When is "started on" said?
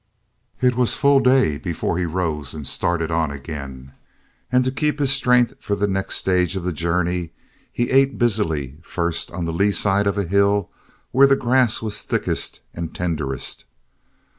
2.65-3.29